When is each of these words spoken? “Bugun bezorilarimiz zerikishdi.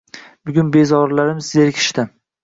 “Bugun 0.47 0.69
bezorilarimiz 0.77 1.49
zerikishdi. 1.57 2.07